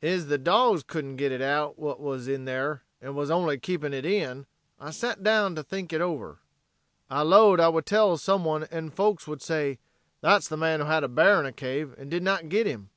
[0.00, 4.06] "Ez the dogs couldn't git out whatever wuz in there, and wuz only keepin' hit
[4.06, 4.46] in,
[4.78, 6.38] I sat down to think hit over.
[7.10, 9.80] I lowed I would tell some one en folks would say,
[10.20, 12.90] 'that's the man who had a bear in a cave, and did not git him.'